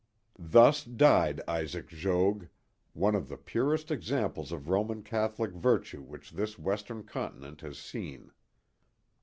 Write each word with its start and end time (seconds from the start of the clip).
Thus 0.39 0.83
died 0.83 1.41
Isaac 1.47 1.87
Jogues, 1.89 2.47
one 2.93 3.13
of 3.13 3.29
the 3.29 3.37
purest 3.37 3.91
examples 3.91 4.51
of 4.51 4.67
Roman 4.67 5.03
Catholic 5.03 5.51
virtue 5.51 6.01
which 6.01 6.31
this 6.31 6.57
western 6.57 7.03
continent 7.03 7.61
has 7.61 7.77
seen. 7.77 8.31